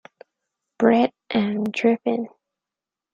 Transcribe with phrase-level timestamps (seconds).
[0.79, 2.27] Bread and dripping.